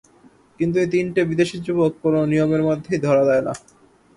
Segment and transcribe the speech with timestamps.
[0.59, 3.53] কিন্তু এই তিনটে বিদেশী যুবক কোনো নিয়মের মধ্যেই ধরা দেয় না।